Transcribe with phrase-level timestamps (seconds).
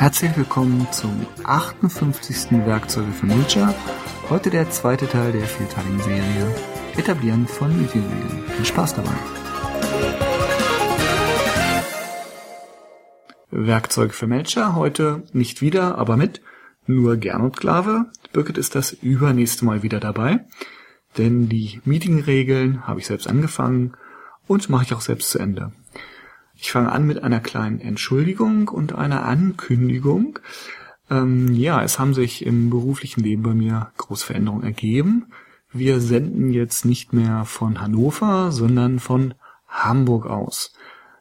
[0.00, 2.52] Herzlich willkommen zum 58.
[2.64, 3.74] Werkzeuge für Nature.
[4.30, 6.56] Heute der zweite Teil der vierteiligen Serie
[6.96, 8.42] Etablieren von Meetingregeln.
[8.48, 9.12] Viel Spaß dabei!
[13.50, 16.40] Werkzeuge für Melcher, heute nicht wieder, aber mit
[16.86, 18.06] nur Gernot Klave.
[18.32, 20.46] Birgit ist das übernächste Mal wieder dabei,
[21.18, 23.92] denn die Meetingregeln habe ich selbst angefangen
[24.46, 25.72] und mache ich auch selbst zu Ende.
[26.62, 30.38] Ich fange an mit einer kleinen Entschuldigung und einer Ankündigung.
[31.08, 35.32] Ähm, ja, es haben sich im beruflichen Leben bei mir große Veränderungen ergeben.
[35.72, 39.32] Wir senden jetzt nicht mehr von Hannover, sondern von
[39.68, 40.74] Hamburg aus,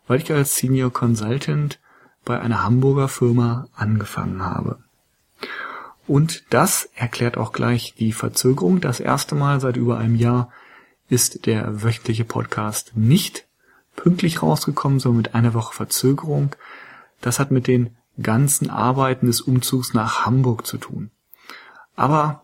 [0.07, 1.79] weil ich als Senior Consultant
[2.25, 4.79] bei einer Hamburger Firma angefangen habe.
[6.05, 8.81] Und das erklärt auch gleich die Verzögerung.
[8.81, 10.51] Das erste Mal seit über einem Jahr
[11.07, 13.47] ist der wöchentliche Podcast nicht
[13.99, 16.55] pünktlich rausgekommen, sondern mit einer Woche Verzögerung.
[17.19, 21.11] Das hat mit den ganzen Arbeiten des Umzugs nach Hamburg zu tun.
[21.97, 22.43] Aber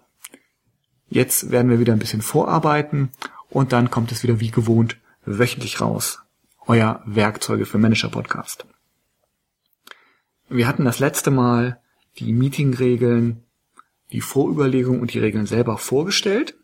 [1.07, 3.09] jetzt werden wir wieder ein bisschen vorarbeiten
[3.49, 6.19] und dann kommt es wieder wie gewohnt wöchentlich raus.
[6.67, 8.65] Euer Werkzeuge für Manager Podcast.
[10.49, 11.79] Wir hatten das letzte Mal
[12.17, 13.43] die Meetingregeln,
[14.11, 16.55] die Vorüberlegung und die Regeln selber vorgestellt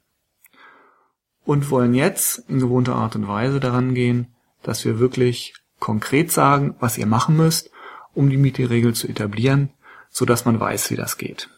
[1.45, 4.27] und wollen jetzt in gewohnter Art und Weise daran gehen,
[4.63, 7.71] dass wir wirklich konkret sagen, was ihr machen müsst,
[8.13, 9.69] um die Meetingregel zu etablieren,
[10.09, 11.49] so dass man weiß, wie das geht.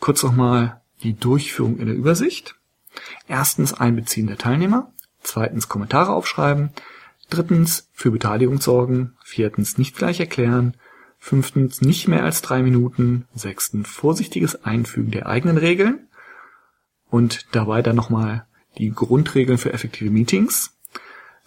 [0.00, 2.54] Kurz nochmal die Durchführung in der Übersicht.
[3.28, 4.92] Erstens Einbeziehen der Teilnehmer.
[5.22, 6.70] Zweitens Kommentare aufschreiben.
[7.30, 9.16] Drittens für Beteiligung sorgen.
[9.24, 10.76] Viertens nicht gleich erklären.
[11.18, 13.26] Fünftens nicht mehr als drei Minuten.
[13.34, 16.08] Sechstens vorsichtiges Einfügen der eigenen Regeln.
[17.10, 18.46] Und dabei dann nochmal
[18.78, 20.75] die Grundregeln für effektive Meetings.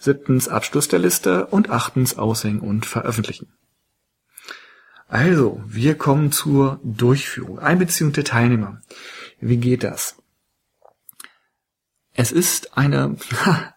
[0.00, 3.52] Siebtens Abschluss der Liste und achtens Aushängen und Veröffentlichen.
[5.08, 7.58] Also, wir kommen zur Durchführung.
[7.58, 8.80] Einbeziehung der Teilnehmer.
[9.40, 10.16] Wie geht das?
[12.14, 13.16] Es ist eine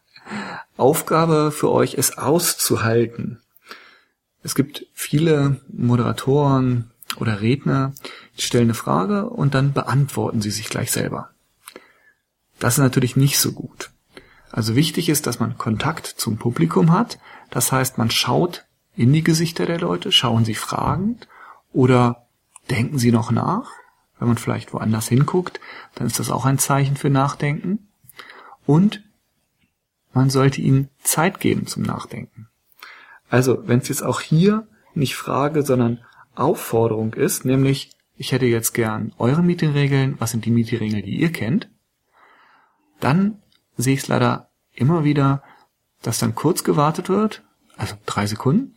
[0.78, 3.42] Aufgabe für euch, es auszuhalten.
[4.44, 7.94] Es gibt viele Moderatoren oder Redner,
[8.38, 11.32] die stellen eine Frage und dann beantworten sie sich gleich selber.
[12.60, 13.93] Das ist natürlich nicht so gut.
[14.54, 17.18] Also wichtig ist, dass man Kontakt zum Publikum hat.
[17.50, 18.66] Das heißt, man schaut
[18.96, 21.28] in die Gesichter der Leute, schauen sie fragend
[21.74, 22.28] oder
[22.70, 23.72] denken sie noch nach.
[24.20, 25.60] Wenn man vielleicht woanders hinguckt,
[25.96, 27.88] dann ist das auch ein Zeichen für Nachdenken.
[28.68, 29.04] Und
[30.14, 32.48] man sollte ihnen Zeit geben zum Nachdenken.
[33.32, 36.06] Also, wenn es jetzt auch hier nicht Frage, sondern
[36.36, 41.32] Aufforderung ist, nämlich, ich hätte jetzt gern eure Meetingregeln, was sind die Meetingregeln, die ihr
[41.32, 41.70] kennt,
[43.00, 43.40] dann
[43.78, 45.44] sehe ich es leider immer wieder,
[46.02, 47.44] dass dann kurz gewartet wird,
[47.78, 48.76] also drei Sekunden,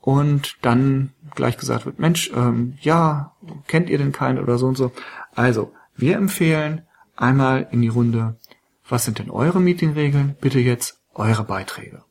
[0.00, 3.34] und dann gleich gesagt wird, Mensch, ähm, ja,
[3.66, 4.92] kennt ihr denn keinen oder so und so.
[5.34, 6.86] Also, wir empfehlen
[7.16, 8.38] einmal in die Runde,
[8.86, 10.36] was sind denn eure Meetingregeln?
[10.40, 12.04] Bitte jetzt eure Beiträge.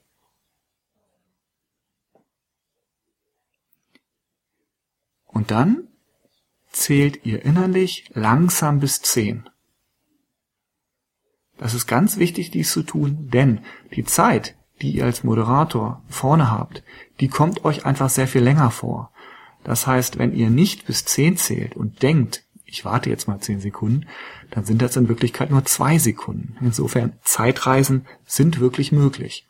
[5.27, 5.87] Und dann
[6.71, 9.49] zählt ihr innerlich langsam bis zehn.
[11.63, 13.61] Das ist ganz wichtig, dies zu tun, denn
[13.95, 16.83] die Zeit, die ihr als Moderator vorne habt,
[17.21, 19.11] die kommt euch einfach sehr viel länger vor.
[19.63, 23.61] Das heißt, wenn ihr nicht bis zehn zählt und denkt, ich warte jetzt mal zehn
[23.61, 24.07] Sekunden,
[24.51, 26.57] dann sind das in Wirklichkeit nur zwei Sekunden.
[26.59, 29.47] Insofern Zeitreisen sind wirklich möglich.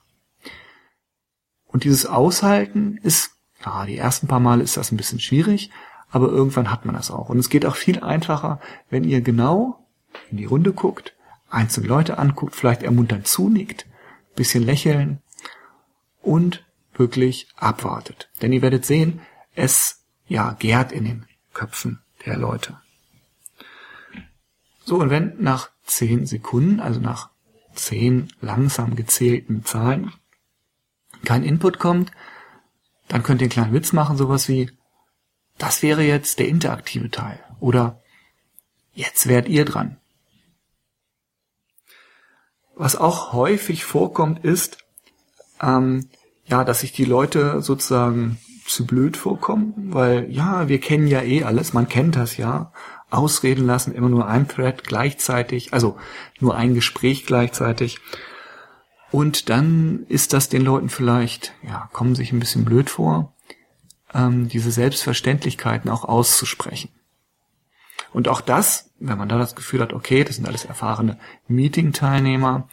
[1.65, 3.31] Und dieses Aushalten ist
[3.65, 5.71] ja, die ersten paar Male ist das ein bisschen schwierig,
[6.11, 7.29] aber irgendwann hat man das auch.
[7.29, 9.83] Und es geht auch viel einfacher, wenn ihr genau
[10.29, 11.15] in die Runde guckt,
[11.53, 13.85] einzelne Leute anguckt, vielleicht ermunternd zunickt,
[14.35, 15.21] bisschen lächeln
[16.21, 16.65] und
[16.95, 18.29] wirklich abwartet.
[18.41, 19.21] Denn ihr werdet sehen,
[19.55, 22.77] es ja gärt in den Köpfen der Leute.
[24.85, 27.29] So, und wenn nach zehn Sekunden, also nach
[27.73, 30.11] zehn langsam gezählten Zahlen,
[31.23, 32.11] kein Input kommt,
[33.07, 34.71] dann könnt ihr einen kleinen Witz machen, sowas wie,
[35.57, 37.39] das wäre jetzt der interaktive Teil.
[37.59, 38.01] Oder
[38.93, 39.97] jetzt wärt ihr dran.
[42.75, 44.77] Was auch häufig vorkommt, ist,
[45.61, 46.09] ähm,
[46.45, 51.43] ja, dass sich die Leute sozusagen zu blöd vorkommen, weil ja, wir kennen ja eh
[51.43, 52.71] alles, man kennt das ja.
[53.09, 55.97] Ausreden lassen, immer nur ein Thread gleichzeitig, also
[56.39, 57.99] nur ein Gespräch gleichzeitig.
[59.11, 63.35] Und dann ist das den Leuten vielleicht, ja, kommen sich ein bisschen blöd vor,
[64.15, 66.89] ähm, diese Selbstverständlichkeiten auch auszusprechen.
[68.11, 72.69] Und auch das, wenn man da das Gefühl hat, okay, das sind alles erfahrene Meeting-Teilnehmer,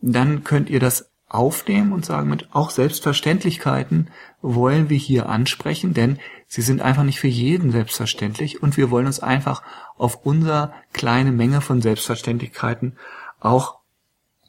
[0.00, 4.10] dann könnt ihr das aufnehmen und sagen, mit auch Selbstverständlichkeiten
[4.42, 9.06] wollen wir hier ansprechen, denn sie sind einfach nicht für jeden selbstverständlich und wir wollen
[9.06, 9.62] uns einfach
[9.96, 12.96] auf unser kleine Menge von Selbstverständlichkeiten
[13.40, 13.78] auch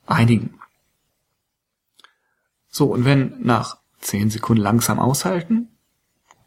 [0.05, 0.59] einigen.
[2.67, 5.69] So, und wenn nach zehn Sekunden langsam aushalten,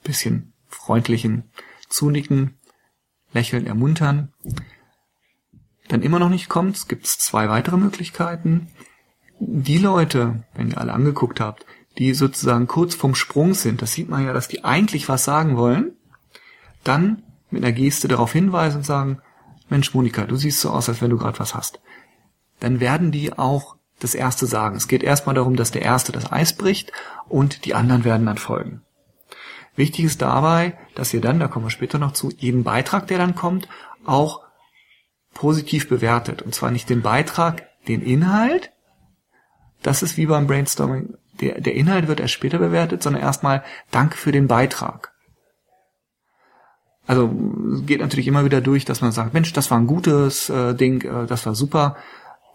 [0.05, 1.51] bisschen freundlichen
[1.89, 2.60] Zunicken,
[3.33, 4.33] lächeln, ermuntern,
[5.89, 8.69] dann immer noch nicht kommt, gibt es zwei weitere Möglichkeiten.
[9.41, 11.67] Die Leute, wenn ihr alle angeguckt habt,
[11.99, 15.57] die sozusagen kurz vorm Sprung sind, das sieht man ja, dass die eigentlich was sagen
[15.57, 15.93] wollen,
[16.85, 19.21] dann mit einer Geste darauf hinweisen und sagen,
[19.69, 21.81] Mensch Monika, du siehst so aus, als wenn du gerade was hast.
[22.61, 24.77] Dann werden die auch das Erste sagen.
[24.77, 26.93] Es geht erstmal darum, dass der Erste das Eis bricht
[27.29, 28.83] und die anderen werden dann folgen.
[29.77, 33.19] Wichtig ist dabei, dass ihr dann, da kommen wir später noch zu, jeden Beitrag, der
[33.19, 33.69] dann kommt,
[34.05, 34.43] auch
[35.35, 36.43] positiv bewertet.
[36.43, 38.73] Und zwar nicht den Beitrag, den Inhalt.
[39.83, 41.15] Das ist wie beim Brainstorming.
[41.41, 45.13] Der, der Inhalt wird erst später bewertet, sondern erstmal Danke für den Beitrag.
[47.07, 47.29] Also
[47.87, 51.03] geht natürlich immer wieder durch, dass man sagt, Mensch, das war ein gutes äh, Ding,
[51.03, 51.97] äh, das war super.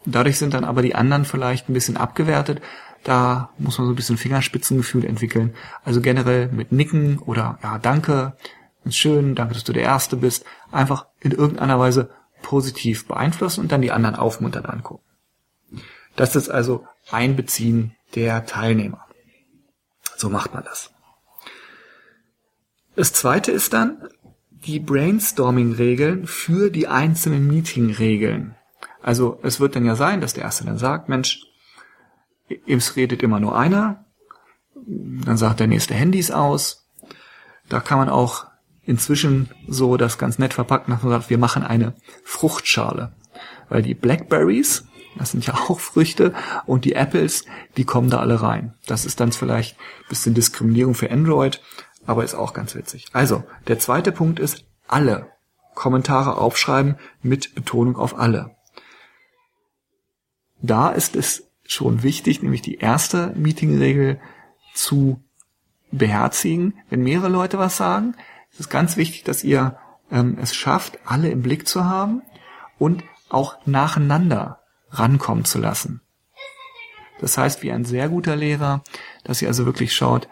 [0.06, 2.62] Dadurch sind dann aber die anderen vielleicht ein bisschen abgewertet.
[3.06, 5.54] Da muss man so ein bisschen Fingerspitzengefühl entwickeln.
[5.84, 8.36] Also generell mit Nicken oder ja, danke,
[8.84, 10.44] ist schön, danke, dass du der Erste bist.
[10.72, 12.10] Einfach in irgendeiner Weise
[12.42, 15.04] positiv beeinflussen und dann die anderen aufmuntern angucken.
[16.16, 19.06] Das ist also Einbeziehen der Teilnehmer.
[20.18, 20.92] So macht man das.
[22.96, 24.08] Das zweite ist dann
[24.50, 28.56] die Brainstorming-Regeln für die einzelnen Meeting-Regeln.
[29.04, 31.46] Also es wird dann ja sein, dass der Erste dann sagt, Mensch,
[32.68, 34.06] es redet immer nur einer.
[34.76, 36.88] Dann sagt der Nächste Handys aus.
[37.70, 38.46] Da kann man auch
[38.84, 43.14] inzwischen so das ganz nett verpackt, dass man sagt, wir machen eine Fruchtschale.
[43.70, 44.86] Weil die Blackberries,
[45.18, 46.34] das sind ja auch Früchte,
[46.66, 47.46] und die Apples,
[47.78, 48.76] die kommen da alle rein.
[48.86, 51.62] Das ist dann vielleicht ein bisschen Diskriminierung für Android,
[52.06, 53.08] aber ist auch ganz witzig.
[53.14, 55.32] Also, der zweite Punkt ist, alle
[55.74, 58.56] Kommentare aufschreiben mit Betonung auf alle.
[60.62, 64.20] Da ist es schon wichtig, nämlich die erste Meetingregel
[64.74, 65.24] zu
[65.92, 66.76] beherzigen.
[66.90, 68.16] Wenn mehrere Leute was sagen,
[68.52, 69.78] ist es ganz wichtig, dass ihr
[70.12, 72.22] ähm, es schafft, alle im Blick zu haben
[72.78, 74.60] und auch nacheinander
[74.90, 76.02] rankommen zu lassen.
[77.20, 78.84] Das heißt, wie ein sehr guter Lehrer,
[79.24, 80.28] dass ihr also wirklich schaut,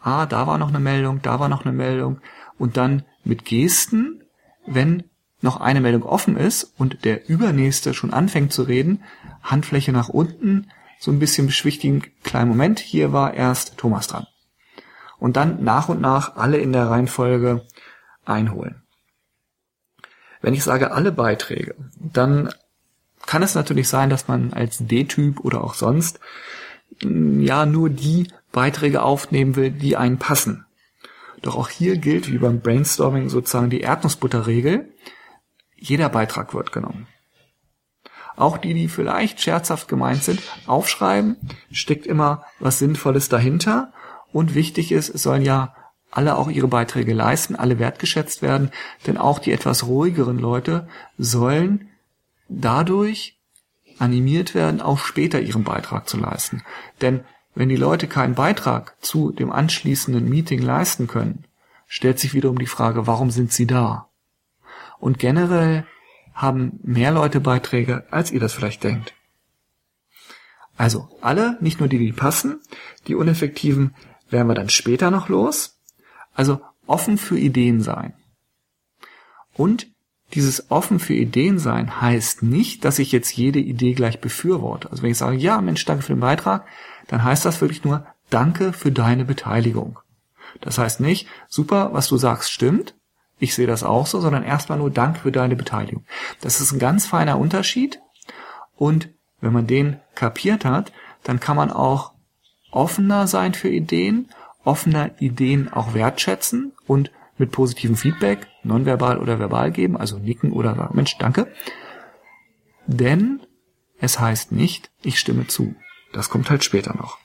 [0.00, 2.20] ah, da war noch eine Meldung, da war noch eine Meldung
[2.58, 4.22] und dann mit Gesten,
[4.66, 5.04] wenn
[5.46, 9.02] noch eine Meldung offen ist und der Übernächste schon anfängt zu reden,
[9.42, 14.26] Handfläche nach unten, so ein bisschen beschwichtigen, kleinen Moment, hier war erst Thomas dran.
[15.18, 17.66] Und dann nach und nach alle in der Reihenfolge
[18.26, 18.82] einholen.
[20.42, 22.52] Wenn ich sage alle Beiträge, dann
[23.24, 26.20] kann es natürlich sein, dass man als D-Typ oder auch sonst
[27.00, 30.66] ja nur die Beiträge aufnehmen will, die einen passen.
[31.42, 34.88] Doch auch hier gilt wie beim Brainstorming sozusagen die Erdnussbutterregel.
[35.76, 37.06] Jeder Beitrag wird genommen.
[38.36, 41.36] Auch die, die vielleicht scherzhaft gemeint sind, aufschreiben,
[41.70, 43.92] steckt immer was Sinnvolles dahinter.
[44.32, 45.74] Und wichtig ist, es sollen ja
[46.10, 48.70] alle auch ihre Beiträge leisten, alle wertgeschätzt werden,
[49.06, 50.88] denn auch die etwas ruhigeren Leute
[51.18, 51.88] sollen
[52.48, 53.38] dadurch
[53.98, 56.62] animiert werden, auch später ihren Beitrag zu leisten.
[57.00, 57.24] Denn
[57.54, 61.44] wenn die Leute keinen Beitrag zu dem anschließenden Meeting leisten können,
[61.86, 64.05] stellt sich wiederum die Frage, warum sind sie da?
[64.98, 65.86] Und generell
[66.34, 69.14] haben mehr Leute Beiträge, als ihr das vielleicht denkt.
[70.76, 72.60] Also alle, nicht nur die, die passen,
[73.06, 73.94] die uneffektiven
[74.28, 75.80] werden wir dann später noch los.
[76.34, 78.12] Also offen für Ideen sein.
[79.54, 79.88] Und
[80.34, 84.90] dieses offen für Ideen sein heißt nicht, dass ich jetzt jede Idee gleich befürworte.
[84.90, 86.66] Also wenn ich sage, ja, Mensch, danke für den Beitrag,
[87.06, 90.00] dann heißt das wirklich nur, danke für deine Beteiligung.
[90.60, 92.95] Das heißt nicht, super, was du sagst, stimmt,
[93.38, 96.04] ich sehe das auch so, sondern erstmal nur Dank für deine Beteiligung.
[96.40, 98.00] Das ist ein ganz feiner Unterschied
[98.76, 102.12] und wenn man den kapiert hat, dann kann man auch
[102.70, 104.28] offener sein für Ideen,
[104.64, 110.74] offener Ideen auch wertschätzen und mit positivem Feedback, nonverbal oder verbal geben, also nicken oder
[110.74, 111.52] sagen, Mensch, danke.
[112.86, 113.40] Denn
[113.98, 115.74] es heißt nicht, ich stimme zu.
[116.12, 117.18] Das kommt halt später noch.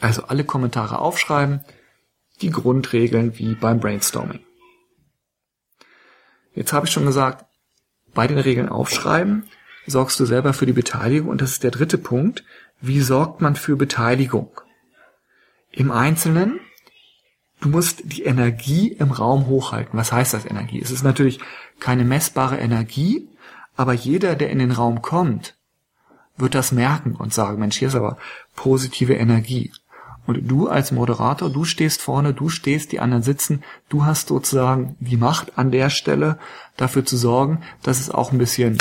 [0.00, 1.64] Also alle Kommentare aufschreiben,
[2.40, 4.40] die Grundregeln wie beim Brainstorming.
[6.54, 7.44] Jetzt habe ich schon gesagt,
[8.14, 9.44] bei den Regeln aufschreiben
[9.86, 12.44] sorgst du selber für die Beteiligung und das ist der dritte Punkt.
[12.80, 14.50] Wie sorgt man für Beteiligung?
[15.70, 16.60] Im Einzelnen,
[17.60, 19.98] du musst die Energie im Raum hochhalten.
[19.98, 20.80] Was heißt das Energie?
[20.80, 21.40] Es ist natürlich
[21.78, 23.28] keine messbare Energie,
[23.76, 25.56] aber jeder, der in den Raum kommt,
[26.36, 28.18] wird das merken und sagen, Mensch, hier ist aber
[28.56, 29.72] positive Energie.
[30.26, 34.96] Und du als Moderator, du stehst vorne, du stehst, die anderen sitzen, du hast sozusagen
[35.00, 36.38] die Macht an der Stelle
[36.76, 38.78] dafür zu sorgen, dass es auch ein bisschen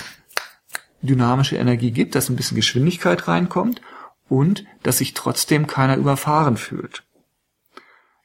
[1.02, 3.82] dynamische Energie gibt, dass ein bisschen Geschwindigkeit reinkommt
[4.28, 7.04] und dass sich trotzdem keiner überfahren fühlt.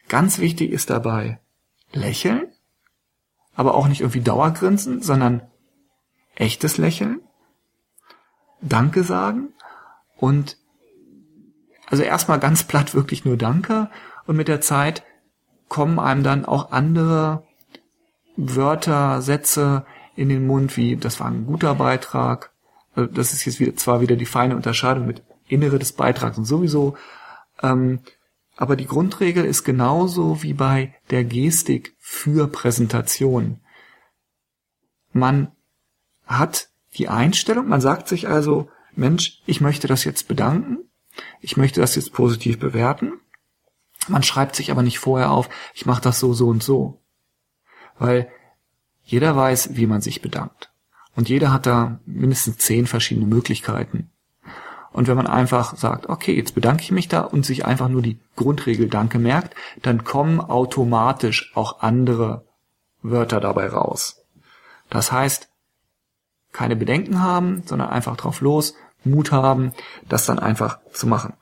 [0.08, 1.40] Ganz wichtig ist dabei
[1.92, 2.52] lächeln,
[3.54, 5.42] aber auch nicht irgendwie Dauergrinsen, sondern
[6.34, 7.20] echtes Lächeln,
[8.60, 9.52] Danke sagen
[10.16, 10.58] und
[11.90, 13.90] also erstmal ganz platt wirklich nur Danke
[14.26, 15.02] und mit der Zeit
[15.68, 17.44] kommen einem dann auch andere
[18.36, 19.86] Wörter, Sätze
[20.16, 22.52] in den Mund, wie das war ein guter Beitrag.
[22.94, 26.44] Also das ist jetzt wieder, zwar wieder die feine Unterscheidung mit Innere des Beitrags und
[26.44, 26.96] sowieso,
[27.62, 28.00] ähm,
[28.56, 33.60] aber die Grundregel ist genauso wie bei der Gestik für Präsentation.
[35.12, 35.52] Man
[36.26, 40.83] hat die Einstellung, man sagt sich also, Mensch, ich möchte das jetzt bedanken,
[41.40, 43.12] ich möchte das jetzt positiv bewerten.
[44.08, 47.00] Man schreibt sich aber nicht vorher auf, ich mache das so, so und so.
[47.98, 48.28] Weil
[49.02, 50.70] jeder weiß, wie man sich bedankt.
[51.14, 54.10] Und jeder hat da mindestens zehn verschiedene Möglichkeiten.
[54.92, 58.02] Und wenn man einfach sagt, okay, jetzt bedanke ich mich da und sich einfach nur
[58.02, 62.46] die Grundregel Danke merkt, dann kommen automatisch auch andere
[63.02, 64.24] Wörter dabei raus.
[64.90, 65.48] Das heißt,
[66.52, 69.72] keine Bedenken haben, sondern einfach drauf los, Mut haben,
[70.08, 71.34] das dann einfach zu machen.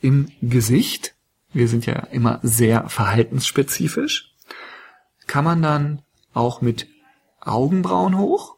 [0.00, 1.14] Im Gesicht,
[1.52, 4.34] wir sind ja immer sehr verhaltensspezifisch,
[5.26, 6.02] kann man dann
[6.32, 6.88] auch mit
[7.40, 8.56] Augenbrauen hoch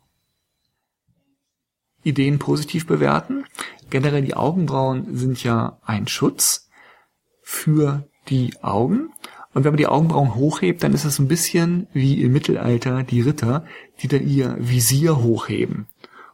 [2.05, 3.45] Ideen positiv bewerten.
[3.91, 6.69] Generell die Augenbrauen sind ja ein Schutz
[7.43, 9.11] für die Augen.
[9.55, 13.21] Und wenn man die Augenbrauen hochhebt, dann ist es ein bisschen wie im Mittelalter die
[13.21, 13.65] Ritter,
[14.01, 15.87] die dann ihr Visier hochheben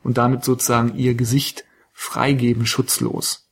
[0.03, 3.49] und damit sozusagen ihr Gesicht freigeben, schutzlos.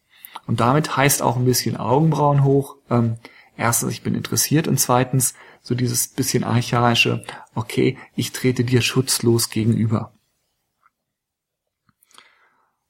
[0.46, 2.76] Und damit heißt auch ein bisschen Augenbrauen hoch.
[2.88, 3.16] Ähm,
[3.56, 7.24] erstens, ich bin interessiert und zweitens so dieses bisschen archaische,
[7.54, 10.12] okay, ich trete dir schutzlos gegenüber.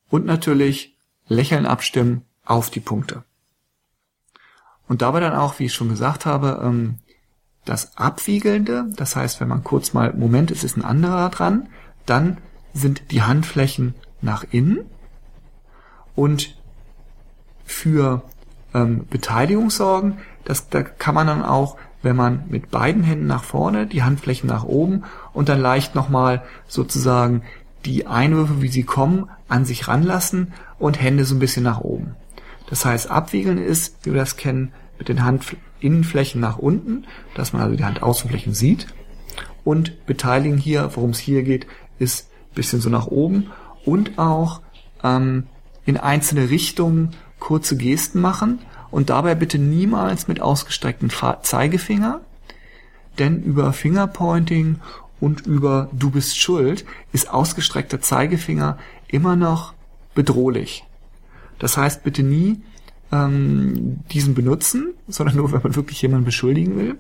[0.09, 0.97] Und natürlich
[1.27, 3.25] Lächeln abstimmen auf die Punkte.
[4.89, 6.99] Und dabei dann auch, wie ich schon gesagt habe, ähm,
[7.65, 11.69] das Abwiegelnde, das heißt, wenn man kurz mal, Moment, es ist ein anderer dran,
[12.05, 12.39] dann
[12.77, 14.81] sind die Handflächen nach innen
[16.15, 16.57] und
[17.65, 18.23] für
[18.75, 23.43] ähm, Beteiligung sorgen, das, da kann man dann auch, wenn man mit beiden Händen nach
[23.43, 27.43] vorne, die Handflächen nach oben und dann leicht nochmal sozusagen
[27.85, 32.15] die Einwürfe, wie sie kommen, an sich ranlassen und Hände so ein bisschen nach oben.
[32.69, 37.05] Das heißt, abwiegeln ist, wie wir das kennen, mit den Handinnenflächen nach unten,
[37.35, 38.87] dass man also die Handaußenflächen sieht.
[39.65, 41.67] Und beteiligen hier, worum es hier geht,
[41.99, 43.53] ist bisschen so nach oben
[43.85, 44.61] und auch
[45.05, 45.45] ähm,
[45.85, 48.59] in einzelne Richtungen kurze Gesten machen
[48.91, 51.11] und dabei bitte niemals mit ausgestrecktem
[51.43, 52.21] Zeigefinger,
[53.21, 54.81] denn über Fingerpointing
[55.21, 59.75] und über Du bist schuld ist ausgestreckter Zeigefinger immer noch
[60.15, 60.85] bedrohlich.
[61.59, 62.61] Das heißt, bitte nie
[63.13, 66.97] ähm, diesen benutzen, sondern nur, wenn man wirklich jemanden beschuldigen will,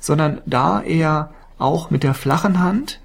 [0.00, 3.00] sondern da eher auch mit der flachen Hand,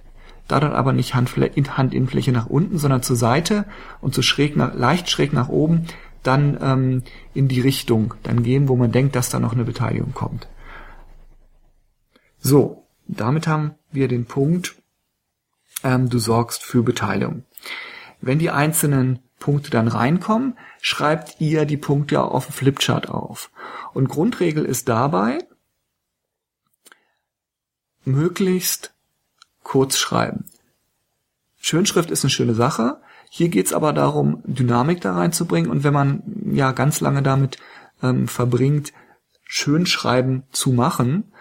[0.50, 3.66] da dann aber nicht Handfl Handinnenfläche nach unten, sondern zur Seite
[4.02, 5.86] und so schräg nach, leicht schräg nach oben,
[6.24, 7.04] dann ähm,
[7.34, 10.48] in die Richtung dann gehen, wo man denkt, dass da noch eine Beteiligung kommt.
[12.40, 14.76] So, damit haben wir den Punkt,
[15.84, 17.44] ähm, du sorgst für Beteiligung.
[18.20, 23.52] Wenn die einzelnen Punkte dann reinkommen, schreibt ihr die Punkte auf dem Flipchart auf.
[23.94, 25.40] Und Grundregel ist dabei,
[28.04, 28.94] möglichst
[29.70, 30.46] kurz schreiben.
[31.62, 32.98] Schönschrift ist eine schöne Sache.
[33.30, 35.70] Hier geht's aber darum, Dynamik da reinzubringen.
[35.70, 37.60] Und wenn man ja ganz lange damit
[38.02, 38.94] ähm, verbringt,
[39.44, 41.32] Schönschreiben zu machen,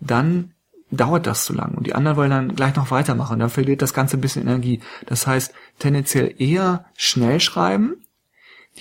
[0.00, 0.52] dann
[0.90, 1.76] dauert das zu lang.
[1.76, 3.38] Und die anderen wollen dann gleich noch weitermachen.
[3.38, 4.82] Dann verliert das Ganze ein bisschen Energie.
[5.06, 8.04] Das heißt, tendenziell eher schnell schreiben.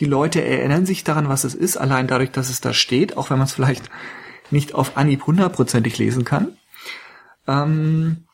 [0.02, 3.30] Die Leute erinnern sich daran, was es ist, allein dadurch, dass es da steht, auch
[3.30, 3.90] wenn man es vielleicht
[4.52, 6.58] nicht auf Anhieb hundertprozentig lesen kann.
[7.48, 8.27] Ähm,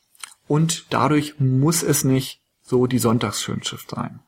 [0.47, 4.19] und dadurch muss es nicht so die Sonntagsschönschrift sein.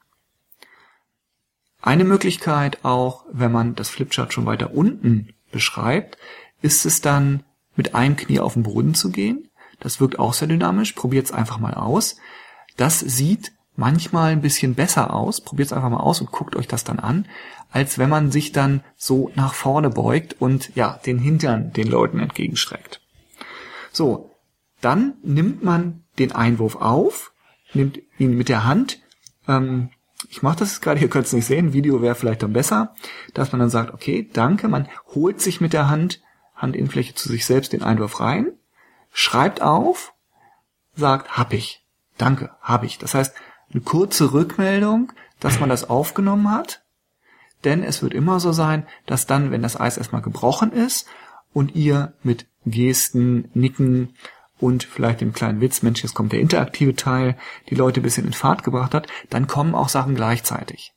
[1.82, 6.18] Eine Möglichkeit auch, wenn man das Flipchart schon weiter unten beschreibt,
[6.62, 7.44] ist es dann
[7.76, 9.50] mit einem Knie auf den Boden zu gehen.
[9.80, 10.94] Das wirkt auch sehr dynamisch.
[10.94, 12.18] Probiert es einfach mal aus.
[12.78, 15.42] Das sieht manchmal ein bisschen besser aus.
[15.42, 17.28] Probiert es einfach mal aus und guckt euch das dann an,
[17.72, 22.20] als wenn man sich dann so nach vorne beugt und ja, den Hintern den Leuten
[22.20, 23.02] entgegenstreckt.
[23.92, 24.35] So,
[24.86, 27.34] dann nimmt man den Einwurf auf,
[27.74, 29.00] nimmt ihn mit der Hand
[29.48, 29.90] ähm,
[30.30, 32.96] ich mache das gerade, ihr könnt es nicht sehen, Video wäre vielleicht dann besser,
[33.34, 36.22] dass man dann sagt, okay, danke, man holt sich mit der Hand,
[36.56, 38.48] Handinnenfläche zu sich selbst den Einwurf rein,
[39.12, 40.14] schreibt auf,
[40.96, 41.86] sagt, hab ich,
[42.18, 42.98] danke, hab ich.
[42.98, 43.36] Das heißt,
[43.72, 46.84] eine kurze Rückmeldung, dass man das aufgenommen hat,
[47.66, 51.08] denn es wird immer so sein, dass dann, wenn das Eis erstmal gebrochen ist
[51.54, 54.16] und ihr mit Gesten, Nicken
[54.60, 57.38] und vielleicht dem kleinen Witz, Mensch, jetzt kommt der interaktive Teil,
[57.70, 60.94] die Leute ein bisschen in Fahrt gebracht hat, dann kommen auch Sachen gleichzeitig.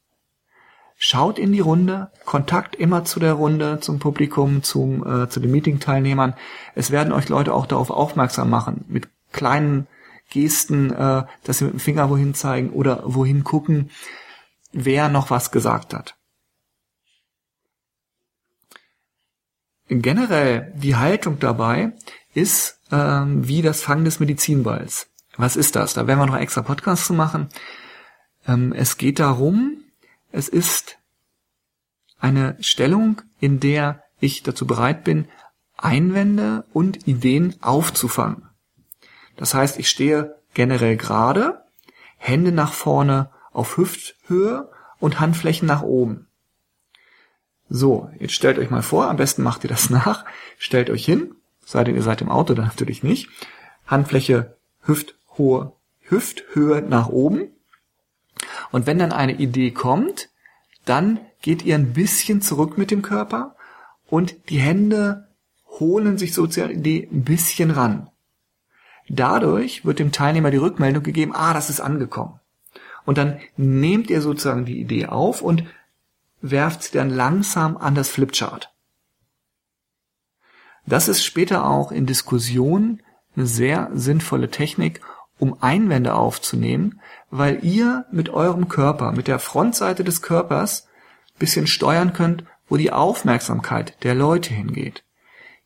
[0.97, 5.53] Schaut in die Runde, Kontakt immer zu der Runde, zum Publikum, zum, äh, zu den
[5.53, 6.35] Meeting-Teilnehmern.
[6.75, 9.87] Es werden euch Leute auch darauf aufmerksam machen, mit kleinen
[10.31, 13.91] Gesten, äh, dass sie mit dem Finger wohin zeigen oder wohin gucken,
[14.73, 16.17] wer noch was gesagt hat.
[19.88, 21.93] Generell die Haltung dabei
[22.38, 25.09] ist ähm, wie das Fangen des Medizinballs.
[25.37, 25.95] Was ist das?
[25.95, 27.49] Da werden wir noch extra Podcasts zu machen.
[28.47, 29.78] Ähm, es geht darum,
[30.33, 30.99] es ist
[32.18, 35.28] eine Stellung, in der ich dazu bereit bin,
[35.76, 38.49] Einwände und Ideen aufzufangen.
[39.37, 41.64] Das heißt, ich stehe generell gerade,
[42.16, 44.68] Hände nach vorne auf Hüfthöhe
[44.99, 46.26] und Handflächen nach oben.
[47.68, 50.25] So, jetzt stellt euch mal vor, am besten macht ihr das nach,
[50.59, 51.35] stellt euch hin,
[51.69, 53.29] sei denn ihr seid im Auto, dann natürlich nicht.
[53.87, 57.51] Handfläche hüfthohe, Hüfthöhe nach oben.
[58.71, 60.31] Und wenn dann eine Idee kommt,
[60.87, 63.55] dann geht ihr ein bisschen zurück mit dem Körper
[64.09, 65.29] und die Hände
[65.79, 68.09] holen sich sozusagen Idee ein bisschen ran.
[69.11, 72.41] Dadurch wird dem Teilnehmer die Rückmeldung gegeben, ah, das ist angekommen.
[73.05, 75.65] Und dann nehmt ihr sozusagen die Idee auf und
[76.41, 78.73] werft sie dann langsam an das Flipchart.
[80.88, 83.02] Das ist später auch in Diskussionen
[83.37, 85.02] eine sehr sinnvolle Technik,
[85.38, 90.88] um Einwände aufzunehmen, weil ihr mit eurem Körper, mit der Frontseite des Körpers
[91.38, 95.04] bisschen steuern könnt, wo die Aufmerksamkeit der Leute hingeht.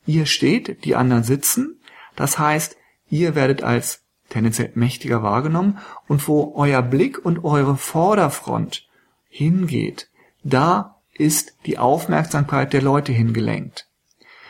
[0.07, 1.81] Ihr steht, die anderen sitzen,
[2.17, 2.77] das heißt,
[3.09, 8.89] ihr werdet als tendenziell mächtiger wahrgenommen und wo euer Blick und eure Vorderfront
[9.29, 10.11] hingeht,
[10.43, 13.87] da ist die Aufmerksamkeit der Leute hingelenkt.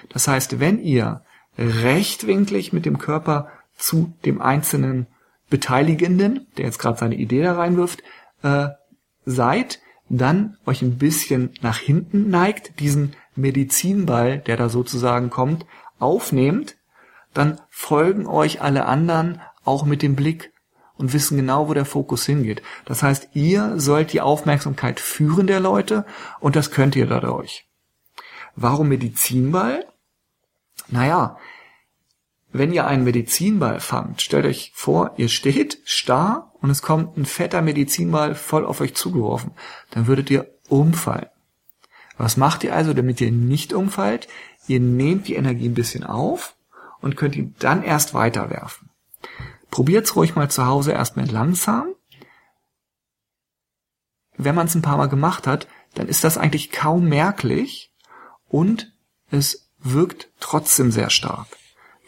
[0.09, 1.23] Das heißt, wenn ihr
[1.59, 5.07] rechtwinklig mit dem Körper zu dem einzelnen
[5.51, 8.03] Beteiligenden, der jetzt gerade seine Idee da reinwirft,
[8.43, 8.69] äh,
[9.25, 15.67] seid, dann euch ein bisschen nach hinten neigt, diesen Medizinball, der da sozusagen kommt,
[15.99, 16.77] aufnehmt,
[17.35, 20.53] dann folgen euch alle anderen auch mit dem Blick
[20.97, 22.63] und wissen genau, wo der Fokus hingeht.
[22.85, 26.05] Das heißt, ihr sollt die Aufmerksamkeit führen der Leute
[26.41, 27.67] und das könnt ihr dadurch.
[28.55, 29.87] Warum Medizinball?
[30.89, 31.39] Naja,
[32.53, 37.25] wenn ihr einen Medizinball fangt, stellt euch vor, ihr steht starr und es kommt ein
[37.25, 39.53] fetter Medizinball voll auf euch zugeworfen,
[39.91, 41.29] dann würdet ihr umfallen.
[42.19, 44.29] Was macht ihr also, damit ihr nicht umfallt?
[44.69, 46.55] Ihr nehmt die Energie ein bisschen auf
[47.01, 48.91] und könnt ihn dann erst weiterwerfen.
[49.71, 51.95] Probiert's ruhig mal zu Hause erstmal langsam.
[54.37, 57.93] Wenn man es ein paar Mal gemacht hat, dann ist das eigentlich kaum merklich
[58.49, 58.93] und
[59.31, 61.47] es wirkt trotzdem sehr stark,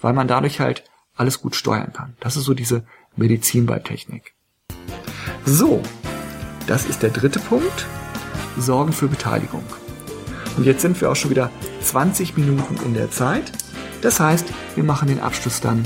[0.00, 0.84] weil man dadurch halt
[1.14, 2.16] alles gut steuern kann.
[2.20, 2.84] Das ist so diese
[3.16, 4.34] Medizinballtechnik.
[5.44, 5.82] So,
[6.66, 7.86] das ist der dritte Punkt.
[8.56, 9.64] Sorgen für Beteiligung.
[10.56, 11.50] Und jetzt sind wir auch schon wieder
[11.82, 13.52] 20 Minuten in der Zeit.
[14.00, 15.84] Das heißt, wir machen den Abschluss dann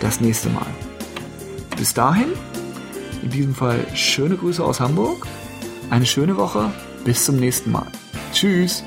[0.00, 0.66] das nächste Mal.
[1.76, 2.28] Bis dahin,
[3.22, 5.26] in diesem Fall schöne Grüße aus Hamburg,
[5.90, 6.72] eine schöne Woche,
[7.04, 7.86] bis zum nächsten Mal.
[8.32, 8.82] Tschüss!